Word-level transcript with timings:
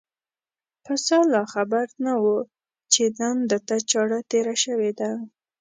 پسه 0.85 1.17
لا 1.33 1.43
خبر 1.53 1.85
نه 2.05 2.13
و 2.21 2.25
چې 2.93 3.03
نن 3.19 3.35
ده 3.49 3.57
ته 3.67 3.75
چاړه 3.91 4.19
تېره 4.31 4.55
شوې 4.63 4.91
ده. 4.99 5.11